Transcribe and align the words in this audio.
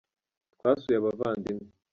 Twasuye 0.53 0.97
abavandimwe 1.01 1.65